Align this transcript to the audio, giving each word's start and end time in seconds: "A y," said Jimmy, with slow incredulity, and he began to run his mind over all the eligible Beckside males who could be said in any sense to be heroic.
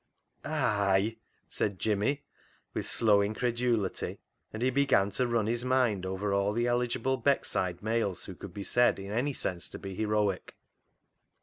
"A 0.43 0.49
y," 0.49 1.17
said 1.47 1.77
Jimmy, 1.77 2.23
with 2.73 2.87
slow 2.87 3.21
incredulity, 3.21 4.17
and 4.51 4.63
he 4.63 4.71
began 4.71 5.11
to 5.11 5.27
run 5.27 5.45
his 5.45 5.63
mind 5.63 6.07
over 6.07 6.33
all 6.33 6.53
the 6.53 6.65
eligible 6.65 7.21
Beckside 7.21 7.83
males 7.83 8.25
who 8.25 8.33
could 8.33 8.51
be 8.51 8.63
said 8.63 8.97
in 8.97 9.11
any 9.11 9.33
sense 9.33 9.69
to 9.69 9.77
be 9.77 9.93
heroic. 9.93 10.55